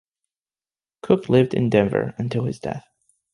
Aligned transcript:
Cook 1.03 1.29
lived 1.29 1.53
in 1.53 1.69
Denver 1.69 2.15
until 2.17 2.45
his 2.45 2.59
death. 2.59 2.87